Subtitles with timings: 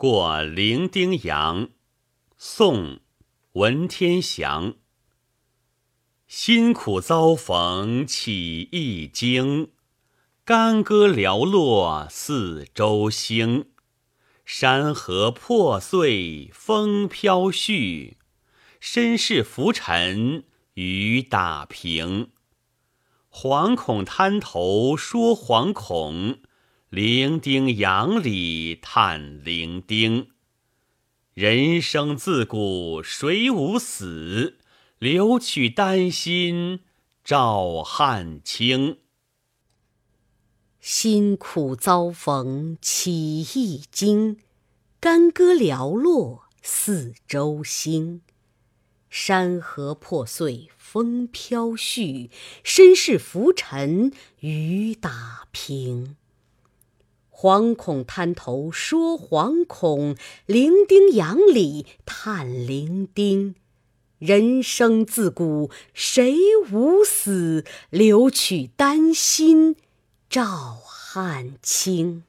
[0.00, 1.70] 过零丁洋，
[2.36, 2.84] 宋·
[3.54, 4.76] 文天祥。
[6.28, 9.72] 辛苦遭逢起一经，
[10.44, 13.70] 干戈寥落四周星。
[14.44, 18.18] 山河破碎风飘絮，
[18.78, 20.44] 身世浮沉
[20.74, 22.30] 雨打萍。
[23.28, 26.38] 惶恐滩头说惶恐。
[26.90, 30.30] 零丁洋里叹零丁，
[31.34, 34.56] 人生自古谁无死？
[34.98, 36.80] 留取丹心
[37.22, 39.00] 照汗青。
[40.80, 44.38] 辛苦遭逢起一经，
[44.98, 48.22] 干戈寥落四周星。
[49.10, 52.30] 山河破碎风飘絮，
[52.64, 54.10] 身世浮沉
[54.40, 56.16] 雨打平。
[57.40, 63.54] 惶恐滩头说惶恐，零丁洋里叹零丁。
[64.18, 66.34] 人生自古谁
[66.72, 67.64] 无死？
[67.90, 69.76] 留取丹心
[70.28, 70.44] 照
[70.82, 72.24] 汗青。